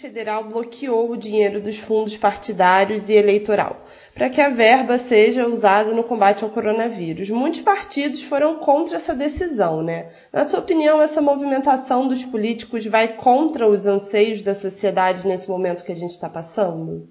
[0.00, 5.92] Federal bloqueou o dinheiro dos fundos partidários e eleitoral para que a verba seja usada
[5.92, 7.30] no combate ao coronavírus.
[7.30, 10.10] Muitos partidos foram contra essa decisão, né?
[10.32, 15.84] Na sua opinião, essa movimentação dos políticos vai contra os anseios da sociedade nesse momento
[15.84, 17.08] que a gente está passando?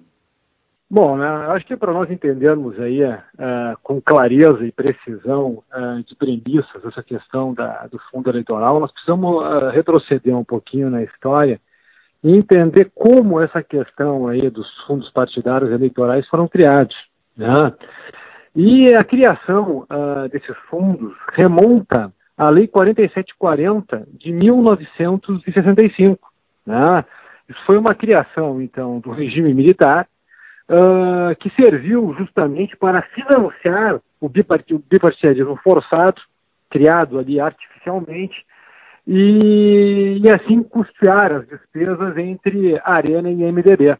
[0.90, 3.18] Bom, né, acho que para nós entendermos aí uh,
[3.82, 9.44] com clareza e precisão uh, de premissas essa questão da, do fundo eleitoral, nós precisamos
[9.44, 11.60] uh, retroceder um pouquinho na história
[12.22, 16.96] e entender como essa questão aí dos fundos partidários eleitorais foram criados.
[17.36, 17.72] Né?
[18.54, 26.28] E a criação uh, desses fundos remonta à Lei 4740 de 1965.
[26.66, 27.04] Né?
[27.48, 30.06] Isso foi uma criação, então, do regime militar
[30.68, 36.20] uh, que serviu justamente para financiar o bipartidarismo forçado,
[36.68, 38.44] criado ali artificialmente,
[39.10, 43.96] e, e assim custear as despesas entre Arena e MDB.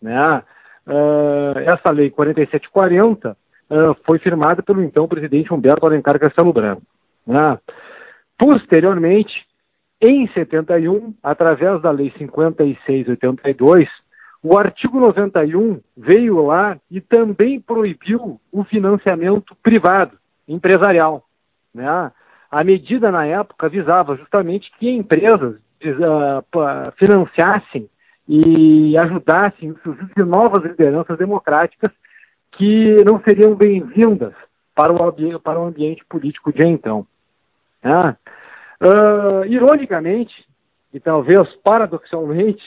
[0.00, 0.42] Né?
[0.86, 3.34] Uh, essa lei 4740 uh,
[3.70, 6.82] ah, foi firmada pelo então presidente Humberto Alencar Castelo Branco.
[7.26, 7.58] Né?
[8.36, 9.32] Posteriormente,
[9.98, 13.88] em 71, através da lei 5682,
[14.42, 21.24] o artigo 91 veio lá e também proibiu o financiamento privado, empresarial.
[21.72, 22.12] Né?
[22.52, 27.88] A medida, na época, visava justamente que empresas uh, financiassem
[28.28, 31.90] e ajudassem o surgir de novas lideranças democráticas
[32.52, 34.34] que não seriam bem-vindas
[34.74, 37.06] para, o, para o ambiente político de então.
[37.82, 40.34] Uh, ironicamente,
[40.92, 42.62] e talvez paradoxalmente,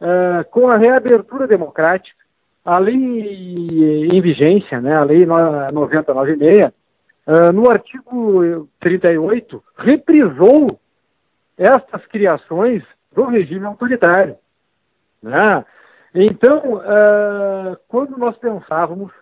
[0.00, 2.16] uh, com a reabertura democrática,
[2.64, 6.72] a lei em vigência, né, a lei 996,
[7.26, 10.78] uh, no artigo 38, reprisou
[11.56, 12.82] estas criações
[13.12, 14.36] do regime autoritário.
[15.22, 15.64] Né?
[16.14, 19.12] Então, uh, quando nós pensávamos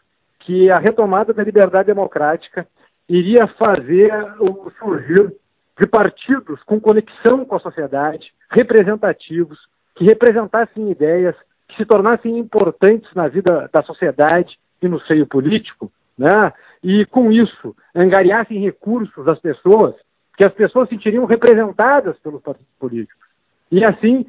[0.40, 2.66] que a retomada da liberdade democrática
[3.08, 5.34] iria fazer o surgir
[5.78, 9.58] de partidos com conexão com a sociedade, representativos,
[9.94, 11.34] que representassem ideias,
[11.68, 16.52] que se tornassem importantes na vida da sociedade e no seio político, né?
[16.84, 19.94] E com isso angariassem recursos às pessoas,
[20.36, 23.26] que as pessoas se sentiriam representadas pelos partidos políticos.
[23.72, 24.26] E assim,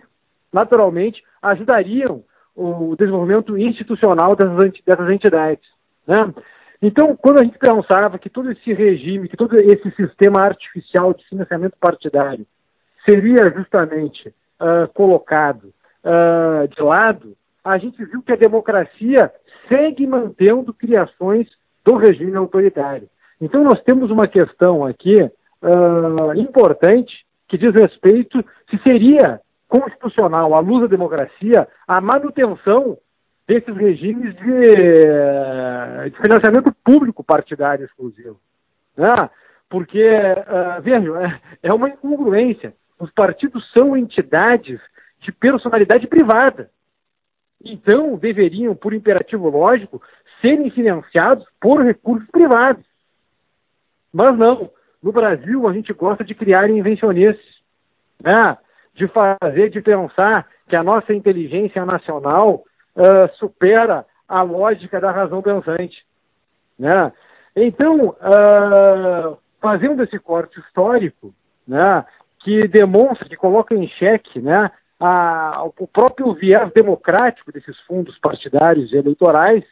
[0.53, 2.23] naturalmente, ajudariam
[2.55, 5.67] o desenvolvimento institucional dessas entidades.
[6.07, 6.33] Né?
[6.81, 11.27] Então, quando a gente pensava que todo esse regime, que todo esse sistema artificial de
[11.27, 12.47] financiamento partidário
[13.03, 15.73] seria justamente uh, colocado
[16.05, 19.29] uh, de lado, a gente viu que a democracia
[19.67, 21.49] segue mantendo criações
[21.85, 23.07] do regime autoritário.
[23.40, 30.59] Então, nós temos uma questão aqui uh, importante que diz respeito se seria constitucional, à
[30.59, 32.97] luz da democracia, a manutenção
[33.47, 38.40] desses regimes de, de financiamento público partidário exclusivo.
[38.97, 39.29] Né?
[39.69, 40.81] Porque, uh,
[41.62, 42.73] é uma incongruência.
[43.00, 44.79] Os partidos são entidades
[45.19, 46.69] de personalidade privada.
[47.63, 50.02] Então, deveriam, por imperativo lógico,
[50.45, 52.85] serem financiados por recursos privados.
[54.13, 54.69] Mas não.
[55.01, 57.44] No Brasil, a gente gosta de criar invencionistas,
[58.23, 58.55] né?
[58.94, 62.63] de fazer, de pensar que a nossa inteligência nacional
[62.95, 66.05] uh, supera a lógica da razão pensante.
[66.78, 67.11] Né?
[67.55, 71.34] Então, uh, fazendo esse corte histórico,
[71.67, 72.05] né,
[72.39, 78.91] que demonstra, que coloca em xeque né, a, o próprio viés democrático desses fundos partidários
[78.94, 79.63] e eleitorais,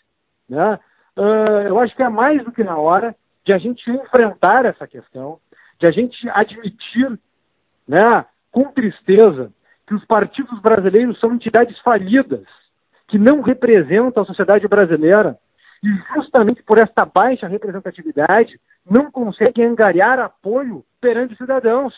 [0.49, 0.79] né,
[1.17, 3.15] uh, eu acho que é mais do que na hora
[3.45, 5.39] de a gente enfrentar essa questão,
[5.79, 7.19] de a gente admitir
[7.87, 9.51] né, com tristeza
[9.85, 12.45] que os partidos brasileiros são entidades falidas,
[13.07, 15.37] que não representam a sociedade brasileira
[15.83, 18.57] e justamente por esta baixa representatividade
[18.89, 21.93] não conseguem angariar apoio perante os cidadãos.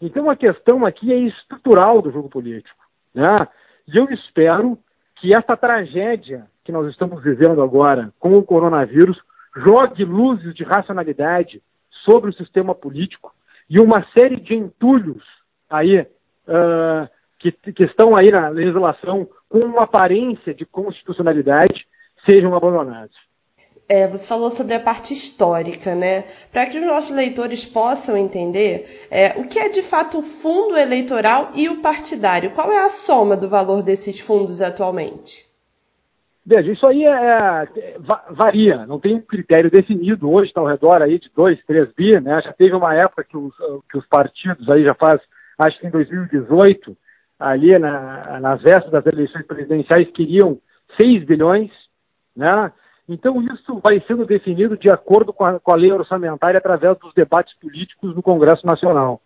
[0.00, 2.84] Então a questão aqui é estrutural do jogo político.
[3.14, 3.46] Né?
[3.86, 4.76] E eu espero
[5.24, 9.18] que esta tragédia que nós estamos vivendo agora com o coronavírus
[9.56, 11.62] jogue luzes de racionalidade
[12.04, 13.32] sobre o sistema político
[13.70, 15.24] e uma série de entulhos
[15.70, 21.86] aí uh, que, que estão aí na legislação com uma aparência de constitucionalidade
[22.28, 23.16] sejam abandonados.
[23.86, 26.24] É, você falou sobre a parte histórica, né?
[26.50, 30.76] Para que os nossos leitores possam entender é, o que é de fato o fundo
[30.76, 32.52] eleitoral e o partidário.
[32.52, 35.44] Qual é a soma do valor desses fundos atualmente?
[36.46, 37.96] Veja, isso aí é, é,
[38.30, 40.30] varia, não tem um critério definido.
[40.30, 42.40] Hoje está ao redor aí de 2, 3 bi, né?
[42.42, 43.54] Já teve uma época que os,
[43.90, 45.20] que os partidos aí já faz,
[45.58, 46.96] acho que em 2018,
[47.38, 50.58] ali na, nas vésperas das eleições presidenciais, queriam
[51.00, 51.70] 6 bilhões,
[52.36, 52.72] né?
[53.08, 57.12] Então, isso vai sendo definido de acordo com a, com a lei orçamentária através dos
[57.12, 59.20] debates políticos no Congresso Nacional.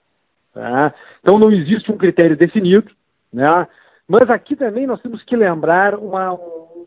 [0.53, 0.93] Tá?
[1.21, 2.91] Então, não existe um critério definido,
[3.33, 3.69] né?
[4.09, 6.87] mas aqui também nós temos que lembrar uma, um,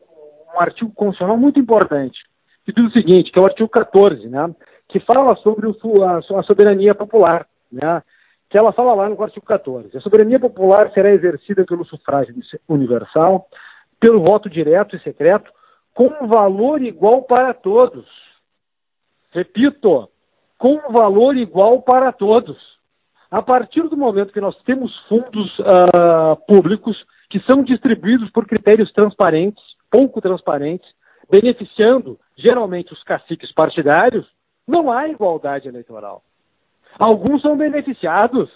[0.53, 2.19] um, artigo constitucional muito importante,
[2.65, 4.53] que diz o seguinte, que é o artigo 14, né?
[4.89, 8.03] que fala sobre o, a, a soberania popular, né?
[8.49, 9.95] que ela fala lá no artigo 14.
[9.95, 12.35] A soberania popular será exercida pelo sufrágio
[12.67, 13.47] universal,
[13.97, 15.49] pelo voto direto e secreto,
[15.93, 18.05] com valor igual para todos.
[19.31, 20.09] Repito,
[20.57, 22.57] com valor igual para todos.
[23.29, 26.97] A partir do momento que nós temos fundos uh, públicos
[27.29, 30.87] que são distribuídos por critérios transparentes, pouco transparentes,
[31.29, 34.27] beneficiando geralmente os caciques partidários,
[34.67, 36.21] não há igualdade eleitoral.
[36.99, 38.49] Alguns são beneficiados,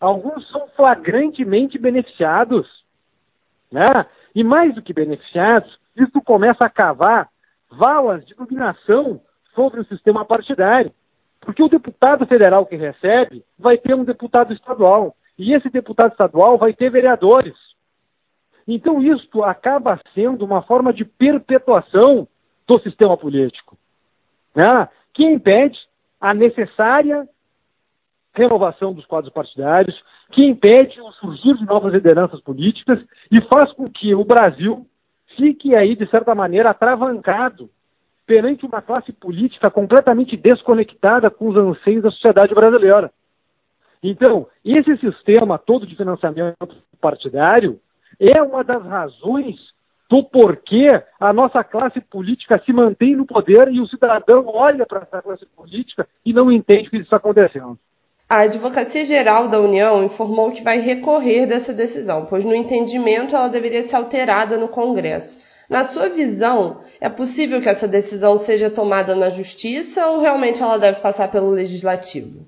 [0.00, 2.66] alguns são flagrantemente beneficiados,
[3.72, 4.06] né?
[4.34, 7.28] E mais do que beneficiados, isso começa a cavar
[7.70, 9.20] valas de dominação
[9.54, 10.92] sobre o sistema partidário.
[11.40, 15.16] Porque o deputado federal que recebe vai ter um deputado estadual.
[15.38, 17.54] E esse deputado estadual vai ter vereadores.
[18.66, 22.28] Então, isto acaba sendo uma forma de perpetuação
[22.66, 23.76] do sistema político,
[24.54, 24.88] né?
[25.12, 25.78] que impede
[26.20, 27.28] a necessária
[28.34, 30.00] renovação dos quadros partidários,
[30.32, 33.00] que impede o surgir de novas lideranças políticas
[33.30, 34.86] e faz com que o Brasil
[35.36, 37.68] fique aí, de certa maneira, atravancado
[38.26, 43.10] perante uma classe política completamente desconectada com os anseios da sociedade brasileira.
[44.02, 47.80] Então, esse sistema todo de financiamento partidário
[48.18, 49.56] é uma das razões
[50.08, 50.88] do porquê
[51.18, 55.46] a nossa classe política se mantém no poder e o cidadão olha para essa classe
[55.46, 57.78] política e não entende o que está acontecendo.
[58.30, 63.48] A Advocacia Geral da União informou que vai recorrer dessa decisão, pois, no entendimento, ela
[63.48, 65.40] deveria ser alterada no Congresso.
[65.68, 70.78] Na sua visão, é possível que essa decisão seja tomada na Justiça ou realmente ela
[70.78, 72.46] deve passar pelo Legislativo?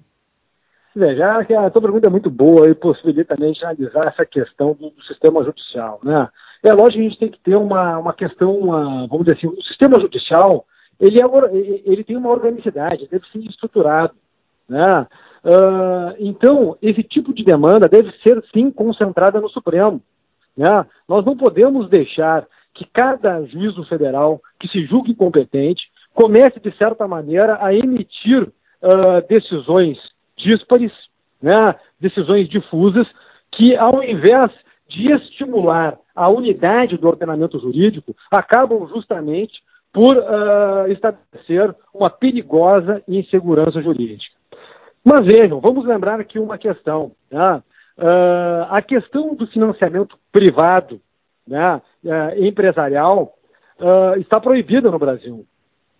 [0.94, 5.02] Veja, a tua pergunta é muito boa e possibilita também analisar essa questão do, do,
[5.02, 5.98] sistema judicial.
[6.04, 6.28] Né?
[6.62, 9.48] É lógico que a gente tem que ter uma, uma questão, uma, vamos dizer assim,
[9.48, 10.64] o sistema judicial
[11.00, 14.14] ele, é, ele tem uma organicidade, deve ser estruturado.
[14.68, 15.06] Né?
[15.44, 20.00] Uh, então, esse tipo de demanda deve ser, sim, concentrada no Supremo.
[20.56, 20.86] Né?
[21.08, 27.06] Nós não podemos deixar que cada juízo federal que se julgue competente comece, de certa
[27.08, 29.98] maneira, a emitir uh, decisões
[30.36, 30.92] díspares,
[31.40, 31.74] né?
[32.00, 33.06] decisões difusas,
[33.50, 34.50] que, ao invés
[34.88, 39.62] de estimular a unidade do ordenamento jurídico, acabam justamente
[39.92, 44.36] por uh, estabelecer uma perigosa insegurança jurídica.
[45.04, 47.12] Mas vejam, vamos lembrar aqui uma questão.
[47.30, 47.62] Né?
[47.98, 51.00] Uh, a questão do financiamento privado,
[51.46, 53.34] né, uh, empresarial,
[53.78, 55.44] uh, está proibida no Brasil.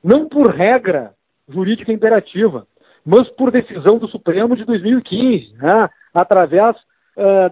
[0.02, 1.12] Não por regra
[1.48, 2.66] jurídica imperativa,
[3.04, 6.76] mas por decisão do Supremo de 2015, né, através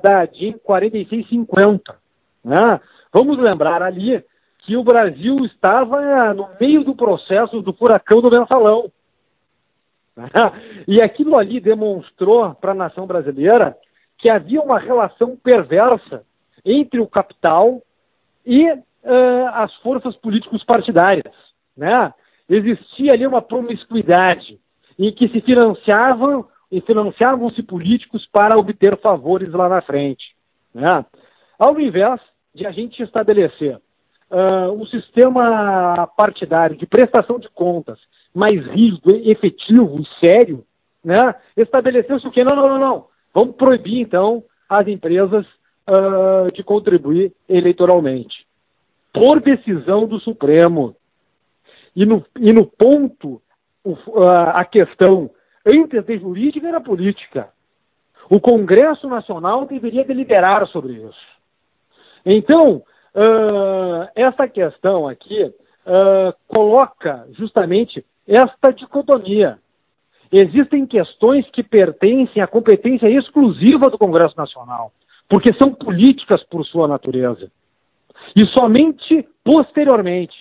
[0.02, 1.94] da DIN 4650.
[2.42, 2.80] Né?
[3.12, 4.24] Vamos lembrar ali
[4.60, 8.90] que o Brasil estava no meio do processo do furacão do mensalão.
[10.86, 13.76] E aquilo ali demonstrou para a nação brasileira
[14.18, 16.24] que havia uma relação perversa
[16.64, 17.82] entre o capital
[18.44, 21.34] e uh, as forças políticos partidárias.
[21.76, 22.12] Né?
[22.48, 24.58] Existia ali uma promiscuidade
[24.98, 30.34] em que se financiavam e financiavam-se políticos para obter favores lá na frente.
[30.74, 31.04] Né?
[31.58, 32.20] Ao invés
[32.54, 33.76] de a gente estabelecer
[34.30, 37.98] uh, um sistema partidário de prestação de contas
[38.34, 40.64] mais rígido, efetivo e sério,
[41.04, 42.44] né, estabeleceu-se o que?
[42.44, 43.06] Não, não, não, não.
[43.34, 45.46] Vamos proibir, então, as empresas
[45.88, 48.46] uh, de contribuir eleitoralmente.
[49.12, 50.94] Por decisão do Supremo.
[51.94, 53.42] E no, e no ponto,
[53.84, 54.22] uh,
[54.54, 55.30] a questão
[55.66, 57.48] antes de jurídica era política.
[58.30, 61.40] O Congresso Nacional deveria deliberar sobre isso.
[62.24, 62.76] Então,
[63.14, 69.58] uh, essa questão aqui uh, coloca justamente esta dicotomia.
[70.32, 74.92] Existem questões que pertencem à competência exclusiva do Congresso Nacional,
[75.28, 77.50] porque são políticas por sua natureza.
[78.36, 80.34] E somente posteriormente,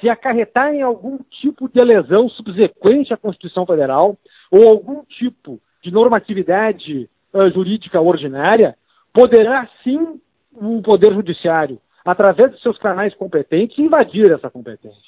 [0.00, 4.16] se acarretarem algum tipo de lesão subsequente à Constituição Federal
[4.50, 8.76] ou algum tipo de normatividade uh, jurídica ordinária,
[9.12, 10.20] poderá sim
[10.52, 15.00] o Poder Judiciário, através de seus canais competentes, invadir essa competência.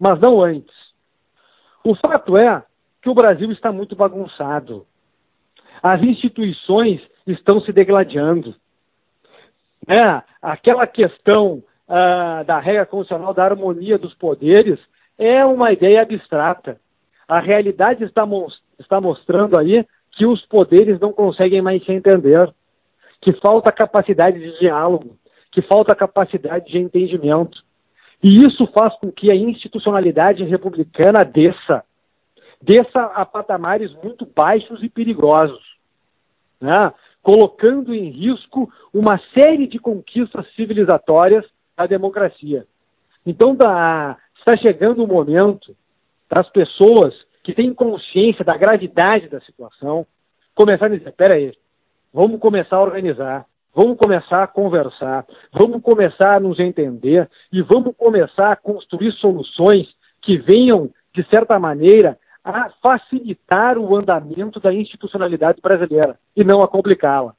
[0.00, 0.83] Mas não antes.
[1.84, 2.62] O fato é
[3.02, 4.86] que o Brasil está muito bagunçado.
[5.82, 8.54] As instituições estão se degladiando.
[9.86, 14.80] né, aquela questão uh, da regra constitucional da harmonia dos poderes
[15.18, 16.80] é uma ideia abstrata.
[17.28, 18.26] A realidade está,
[18.78, 22.52] está mostrando aí que os poderes não conseguem mais se entender,
[23.20, 25.16] que falta capacidade de diálogo,
[25.50, 27.62] que falta capacidade de entendimento.
[28.24, 31.84] E isso faz com que a institucionalidade republicana desça,
[32.62, 35.62] desça a patamares muito baixos e perigosos,
[36.58, 36.90] né?
[37.22, 41.44] colocando em risco uma série de conquistas civilizatórias
[41.76, 42.66] da democracia.
[43.26, 45.76] Então, está chegando o momento
[46.30, 50.06] das pessoas que têm consciência da gravidade da situação
[50.54, 51.52] começarem a dizer: peraí,
[52.10, 57.94] vamos começar a organizar, vamos começar a conversar, vamos começar a nos entender e vamos
[57.96, 59.88] começar a construir soluções
[60.22, 66.68] que venham, de certa maneira, a facilitar o andamento da institucionalidade brasileira e não a
[66.68, 67.34] complicá-la.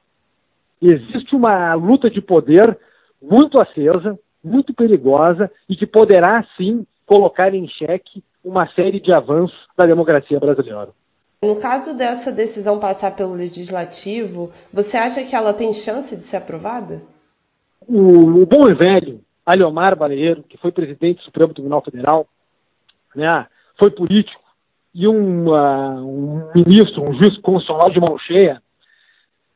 [0.82, 2.78] Existe uma luta de poder
[3.22, 9.58] muito acesa, muito perigosa e que poderá, sim, colocar em xeque uma série de avanços
[9.78, 10.90] da democracia brasileira.
[11.42, 16.38] No caso dessa decisão passar pelo legislativo, você acha que ela tem chance de ser
[16.38, 17.02] aprovada?
[17.88, 22.28] O, o bom e velho Aliomar Baleiro, que foi presidente do Supremo Tribunal Federal,
[23.16, 23.46] né,
[23.78, 24.42] foi político
[24.94, 28.62] e um, uh, um ministro, um juiz constitucional de mão cheia.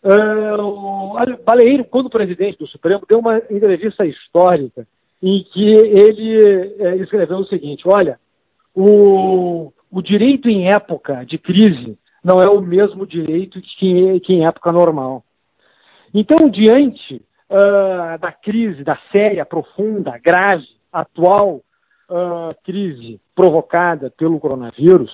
[0.03, 4.85] Uh, o Baleiro, quando presidente do Supremo, deu uma entrevista histórica
[5.23, 8.19] em que ele é, escreveu o seguinte: olha,
[8.75, 14.45] o, o direito em época de crise não é o mesmo direito que, que em
[14.45, 15.23] época normal.
[16.13, 17.15] Então, diante
[17.49, 21.61] uh, da crise, da séria, profunda, grave, atual
[22.09, 25.11] uh, crise provocada pelo coronavírus,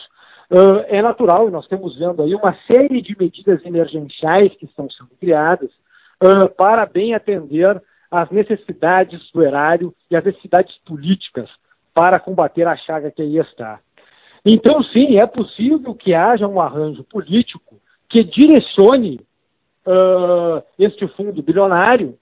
[0.51, 4.89] uh, é natural, e nós estamos vendo aí uma série de medidas emergenciais que estão
[4.89, 5.69] sendo criadas
[6.55, 11.49] para bem atender as necessidades do erário e as necessidades políticas
[11.93, 13.79] para combater a chaga que aí está.
[14.45, 19.19] Então, sim, é possível que haja um arranjo político que direcione
[19.85, 22.15] uh, este fundo bilionário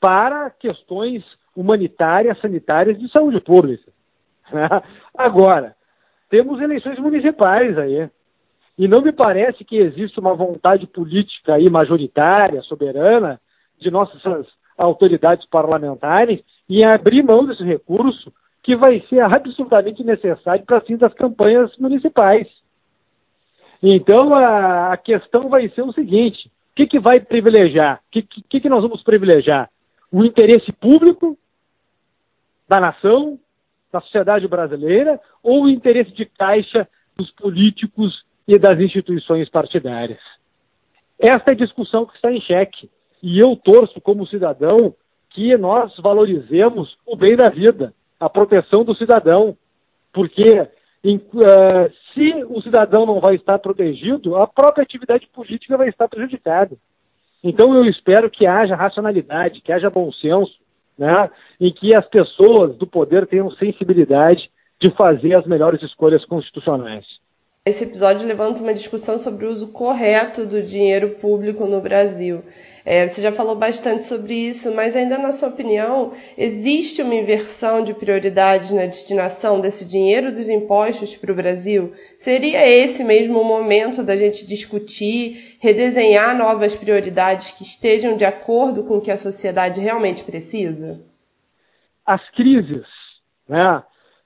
[0.00, 3.92] para questões humanitárias, sanitárias de saúde pública.
[5.16, 5.76] Agora,
[6.28, 8.10] temos eleições municipais aí.
[8.76, 13.40] E não me parece que existe uma vontade política aí majoritária, soberana,
[13.80, 18.32] de nossas autoridades parlamentares em abrir mão desse recurso
[18.62, 22.46] que vai ser absolutamente necessário para fim das campanhas municipais.
[23.82, 27.96] Então a, a, questão vai ser o seguinte: o que, que vai privilegiar?
[27.96, 29.70] O que, que, que nós vamos privilegiar?
[30.10, 31.38] O interesse público
[32.68, 33.38] da nação,
[33.92, 40.20] da sociedade brasileira, ou o interesse de caixa dos políticos e das instituições partidárias?
[41.18, 42.90] Esta é a discussão que está em xeque.
[43.22, 44.94] E eu torço, como cidadão,
[45.30, 49.56] que nós valorizemos o bem da vida, a proteção do cidadão.
[50.12, 50.68] Porque
[51.04, 56.08] em, uh, se o cidadão não vai estar protegido, a própria atividade política vai estar
[56.08, 56.76] prejudicada.
[57.42, 60.52] Então eu espero que haja racionalidade, que haja bom senso,
[60.98, 67.06] né, em que as pessoas do poder tenham sensibilidade de fazer as melhores escolhas constitucionais.
[67.64, 72.42] Esse episódio levanta uma discussão sobre o uso correto do dinheiro público no Brasil.
[72.90, 77.84] É, você já falou bastante sobre isso, mas ainda na sua opinião, existe uma inversão
[77.84, 81.92] de prioridades na destinação desse dinheiro dos impostos para o Brasil?
[82.16, 88.82] Seria esse mesmo o momento da gente discutir, redesenhar novas prioridades que estejam de acordo
[88.84, 90.98] com o que a sociedade realmente precisa?
[92.06, 92.86] As crises
[93.46, 93.82] né,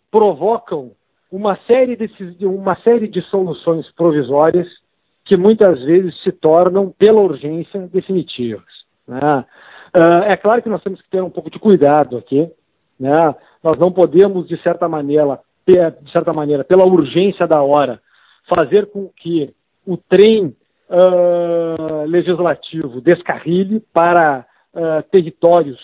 [0.08, 0.92] provocam
[1.32, 4.68] uma série, de, uma série de soluções provisórias
[5.24, 8.64] que muitas vezes se tornam, pela urgência, definitivas.
[9.06, 9.44] Né?
[9.96, 12.50] Uh, é claro que nós temos que ter um pouco de cuidado aqui.
[12.98, 13.34] Né?
[13.62, 18.00] Nós não podemos, de certa maneira, de certa maneira, pela urgência da hora,
[18.48, 19.54] fazer com que
[19.86, 20.56] o trem
[20.88, 25.78] uh, legislativo descarrilhe para uh, territórios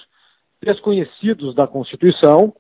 [0.61, 2.53] desconhecidos da Constituição,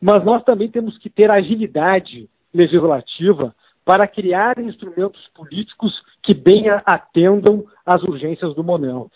[0.00, 3.54] mas nós também temos que ter agilidade legislativa
[3.84, 9.12] para criar instrumentos políticos que bem atendam às urgências do momento.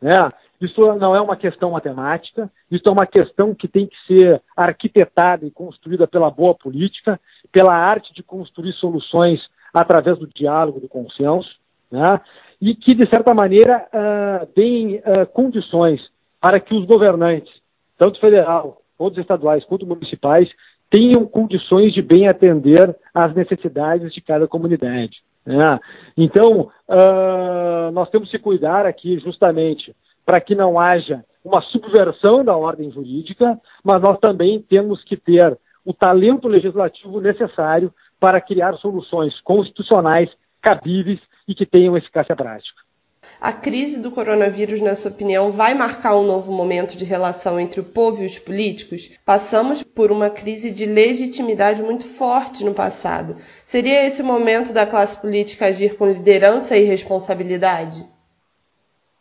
[0.00, 0.30] Né?
[0.60, 5.44] Isso não é uma questão matemática, isso é uma questão que tem que ser arquitetada
[5.44, 9.40] e construída pela boa política, pela arte de construir soluções
[9.74, 11.50] através do diálogo, do consenso,
[11.90, 12.20] né?
[12.60, 16.00] e que, de certa maneira, uh, deem uh, condições
[16.40, 17.52] para que os governantes,
[17.98, 20.48] tanto federal, quanto estaduais, quanto municipais,
[20.88, 25.22] tenham condições de bem atender às necessidades de cada comunidade.
[25.44, 25.80] Né?
[26.16, 29.94] Então, uh, nós temos que cuidar aqui justamente
[30.24, 35.58] para que não haja uma subversão da ordem jurídica, mas nós também temos que ter
[35.84, 40.30] o talento legislativo necessário para criar soluções constitucionais
[40.60, 41.18] cabíveis
[41.48, 42.81] e que tenham eficácia prática.
[43.40, 47.80] A crise do coronavírus, na sua opinião, vai marcar um novo momento de relação entre
[47.80, 49.10] o povo e os políticos?
[49.24, 53.36] Passamos por uma crise de legitimidade muito forte no passado.
[53.64, 58.04] Seria esse o momento da classe política agir com liderança e responsabilidade?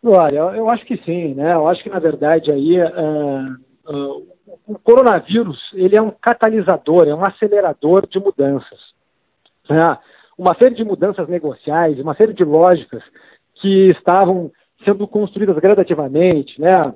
[0.04, 1.54] Olha, eu acho que sim, né?
[1.54, 3.54] Eu acho que na verdade aí uh,
[3.88, 4.28] uh,
[4.68, 8.80] o coronavírus ele é um catalisador, é um acelerador de mudanças.
[9.70, 9.98] Né?
[10.38, 13.04] Uma série de mudanças negociais, uma série de lógicas
[13.62, 14.52] que estavam
[14.84, 16.94] sendo construídas gradativamente, né?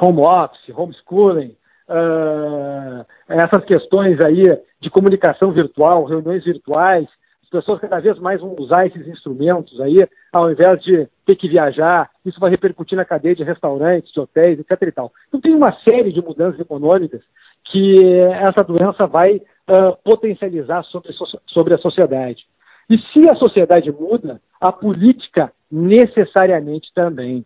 [0.00, 1.56] Home office, homeschooling,
[1.88, 4.44] uh, essas questões aí
[4.80, 7.08] de comunicação virtual, reuniões virtuais,
[7.42, 9.96] as pessoas cada vez mais vão usar esses instrumentos aí,
[10.30, 14.60] ao invés de ter que viajar, isso vai repercutir na cadeia de restaurantes, de hotéis,
[14.60, 14.82] etc.
[14.82, 15.10] E tal.
[15.28, 17.22] Então tem uma série de mudanças econômicas
[17.64, 21.10] que essa doença vai uh, potencializar sobre,
[21.46, 22.46] sobre a sociedade.
[22.90, 27.44] E se a sociedade muda, a política necessariamente também.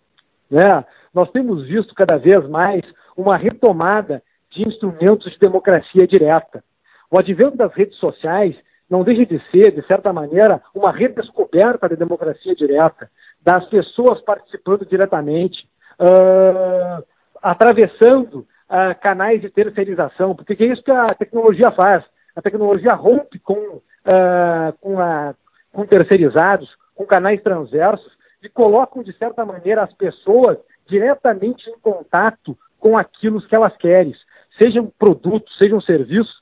[0.51, 0.85] Né?
[1.13, 2.83] Nós temos visto cada vez mais
[3.17, 6.63] uma retomada de instrumentos de democracia direta.
[7.11, 8.57] O advento das redes sociais
[8.89, 13.11] não deixa de ser, de certa maneira, uma redescoberta da democracia direta,
[13.43, 15.67] das pessoas participando diretamente,
[15.99, 17.03] uh,
[17.43, 22.05] atravessando uh, canais de terceirização, porque é isso que a tecnologia faz.
[22.37, 25.35] A tecnologia rompe com, uh, com, a,
[25.73, 32.57] com terceirizados, com canais transversos, e colocam, de certa maneira, as pessoas diretamente em contato
[32.79, 34.13] com aquilo que elas querem,
[34.61, 36.35] sejam produtos, sejam serviços,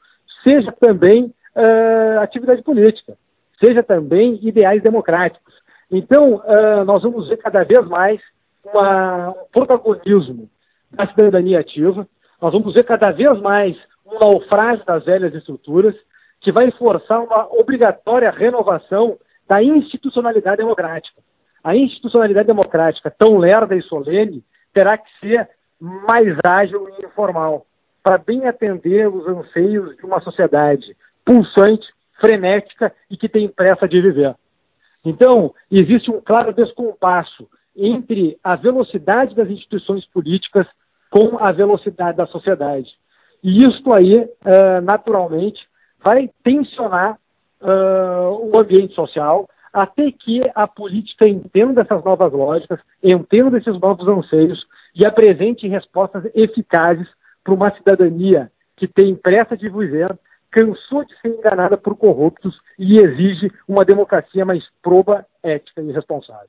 [0.46, 3.16] seja também uh, atividade política,
[3.62, 5.54] seja também ideais democráticos.
[5.90, 8.20] Então, uh, nós vamos ver cada vez mais
[8.64, 10.48] uma, um protagonismo
[10.90, 12.08] da cidadania ativa,
[12.40, 15.94] nós vamos ver cada vez mais um naufrágio das velhas estruturas,
[16.40, 19.18] que vai forçar uma obrigatória renovação
[19.50, 21.20] da institucionalidade democrática.
[21.64, 25.48] A institucionalidade democrática, tão lerda e solene, terá que ser
[25.80, 27.66] mais ágil e informal,
[28.00, 31.84] para bem atender os anseios de uma sociedade pulsante,
[32.20, 34.36] frenética e que tem pressa de viver.
[35.04, 40.66] Então, existe um claro descompasso entre a velocidade das instituições políticas
[41.10, 42.88] com a velocidade da sociedade.
[43.42, 45.60] E isso aí, uh, naturalmente,
[45.98, 47.18] vai tensionar
[47.60, 54.06] uh, o ambiente social, até que a política entenda essas novas lógicas, entenda esses novos
[54.08, 57.06] anseios e apresente respostas eficazes
[57.44, 60.18] para uma cidadania que tem pressa de viver,
[60.50, 66.48] cansou de ser enganada por corruptos e exige uma democracia mais proba, ética e responsável.